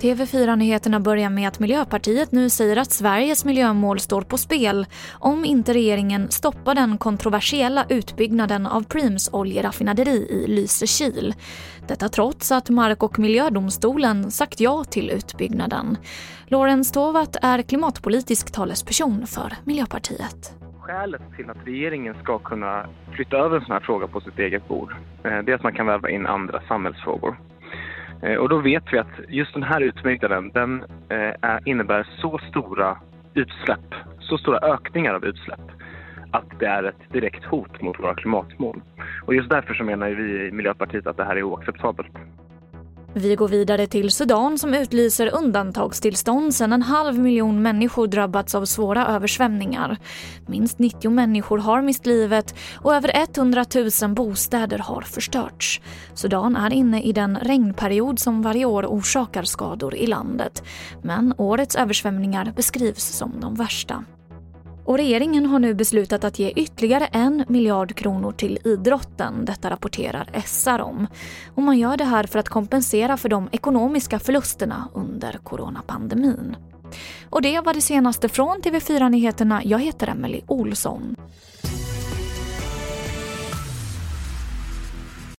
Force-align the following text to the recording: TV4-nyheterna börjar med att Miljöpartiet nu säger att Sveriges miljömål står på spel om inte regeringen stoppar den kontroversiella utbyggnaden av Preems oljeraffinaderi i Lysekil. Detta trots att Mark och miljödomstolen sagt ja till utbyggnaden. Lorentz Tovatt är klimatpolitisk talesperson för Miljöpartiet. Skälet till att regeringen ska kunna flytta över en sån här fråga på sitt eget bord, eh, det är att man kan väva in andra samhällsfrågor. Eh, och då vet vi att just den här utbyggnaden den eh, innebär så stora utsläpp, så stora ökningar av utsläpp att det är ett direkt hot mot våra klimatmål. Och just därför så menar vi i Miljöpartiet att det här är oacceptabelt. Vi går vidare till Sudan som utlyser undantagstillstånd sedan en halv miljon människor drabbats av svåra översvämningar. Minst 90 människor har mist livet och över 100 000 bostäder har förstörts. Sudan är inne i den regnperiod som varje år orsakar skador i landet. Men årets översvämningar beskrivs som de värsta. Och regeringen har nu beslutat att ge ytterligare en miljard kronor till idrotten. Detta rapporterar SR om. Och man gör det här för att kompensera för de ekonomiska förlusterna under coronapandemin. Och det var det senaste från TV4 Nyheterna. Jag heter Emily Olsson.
TV4-nyheterna 0.00 1.00
börjar 1.00 1.30
med 1.30 1.48
att 1.48 1.58
Miljöpartiet 1.58 2.32
nu 2.32 2.50
säger 2.50 2.76
att 2.76 2.90
Sveriges 2.90 3.44
miljömål 3.44 4.00
står 4.00 4.22
på 4.22 4.38
spel 4.38 4.86
om 5.12 5.44
inte 5.44 5.74
regeringen 5.74 6.30
stoppar 6.30 6.74
den 6.74 6.98
kontroversiella 6.98 7.84
utbyggnaden 7.88 8.66
av 8.66 8.82
Preems 8.82 9.30
oljeraffinaderi 9.32 10.28
i 10.30 10.46
Lysekil. 10.46 11.34
Detta 11.88 12.08
trots 12.08 12.52
att 12.52 12.70
Mark 12.70 13.02
och 13.02 13.18
miljödomstolen 13.18 14.30
sagt 14.30 14.60
ja 14.60 14.84
till 14.84 15.10
utbyggnaden. 15.10 15.96
Lorentz 16.46 16.92
Tovatt 16.92 17.36
är 17.42 17.62
klimatpolitisk 17.62 18.52
talesperson 18.52 19.26
för 19.26 19.52
Miljöpartiet. 19.64 20.54
Skälet 20.80 21.22
till 21.36 21.50
att 21.50 21.66
regeringen 21.66 22.14
ska 22.22 22.38
kunna 22.38 22.86
flytta 23.12 23.36
över 23.36 23.56
en 23.56 23.64
sån 23.64 23.72
här 23.72 23.80
fråga 23.80 24.06
på 24.06 24.20
sitt 24.20 24.38
eget 24.38 24.68
bord, 24.68 24.92
eh, 25.24 25.38
det 25.44 25.52
är 25.52 25.54
att 25.54 25.62
man 25.62 25.74
kan 25.74 25.86
väva 25.86 26.10
in 26.10 26.26
andra 26.26 26.62
samhällsfrågor. 26.68 27.36
Eh, 28.22 28.34
och 28.34 28.48
då 28.48 28.58
vet 28.58 28.84
vi 28.92 28.98
att 28.98 29.20
just 29.28 29.54
den 29.54 29.62
här 29.62 29.80
utbyggnaden 29.80 30.50
den 30.54 30.84
eh, 31.08 31.58
innebär 31.64 32.06
så 32.20 32.38
stora 32.50 32.98
utsläpp, 33.34 33.94
så 34.20 34.38
stora 34.38 34.58
ökningar 34.58 35.14
av 35.14 35.24
utsläpp 35.24 35.60
att 36.30 36.58
det 36.58 36.66
är 36.66 36.82
ett 36.82 37.12
direkt 37.12 37.44
hot 37.44 37.82
mot 37.82 38.00
våra 38.00 38.14
klimatmål. 38.14 38.80
Och 39.24 39.34
just 39.34 39.50
därför 39.50 39.74
så 39.74 39.84
menar 39.84 40.08
vi 40.10 40.46
i 40.46 40.52
Miljöpartiet 40.52 41.06
att 41.06 41.16
det 41.16 41.24
här 41.24 41.36
är 41.36 41.42
oacceptabelt. 41.42 42.12
Vi 43.14 43.34
går 43.34 43.48
vidare 43.48 43.86
till 43.86 44.10
Sudan 44.10 44.58
som 44.58 44.74
utlyser 44.74 45.34
undantagstillstånd 45.34 46.54
sedan 46.54 46.72
en 46.72 46.82
halv 46.82 47.18
miljon 47.18 47.62
människor 47.62 48.06
drabbats 48.06 48.54
av 48.54 48.64
svåra 48.64 49.06
översvämningar. 49.06 49.96
Minst 50.46 50.78
90 50.78 51.10
människor 51.10 51.58
har 51.58 51.82
mist 51.82 52.06
livet 52.06 52.54
och 52.74 52.94
över 52.94 53.12
100 53.14 53.64
000 54.02 54.14
bostäder 54.14 54.78
har 54.78 55.00
förstörts. 55.00 55.80
Sudan 56.14 56.56
är 56.56 56.72
inne 56.72 57.02
i 57.02 57.12
den 57.12 57.38
regnperiod 57.42 58.18
som 58.18 58.42
varje 58.42 58.64
år 58.64 58.86
orsakar 58.86 59.42
skador 59.42 59.94
i 59.94 60.06
landet. 60.06 60.62
Men 61.02 61.34
årets 61.38 61.76
översvämningar 61.76 62.52
beskrivs 62.56 63.04
som 63.04 63.40
de 63.40 63.54
värsta. 63.54 64.04
Och 64.88 64.98
regeringen 64.98 65.46
har 65.46 65.58
nu 65.58 65.74
beslutat 65.74 66.24
att 66.24 66.38
ge 66.38 66.50
ytterligare 66.50 67.06
en 67.06 67.44
miljard 67.48 67.94
kronor 67.94 68.32
till 68.32 68.58
idrotten. 68.64 69.44
Detta 69.44 69.70
rapporterar 69.70 70.42
SR 70.46 70.80
om. 70.80 71.06
Och 71.54 71.62
man 71.62 71.78
gör 71.78 71.96
det 71.96 72.04
här 72.04 72.24
för 72.24 72.38
att 72.38 72.48
kompensera 72.48 73.16
för 73.16 73.28
de 73.28 73.48
ekonomiska 73.52 74.18
förlusterna 74.18 74.88
under 74.94 75.38
coronapandemin. 75.42 76.56
Och 77.30 77.42
det 77.42 77.60
var 77.60 77.74
det 77.74 77.80
senaste 77.80 78.28
från 78.28 78.62
TV4 78.62 79.08
Nyheterna. 79.08 79.62
Jag 79.64 79.78
heter 79.78 80.08
Emily 80.08 80.40
Olsson. 80.46 81.16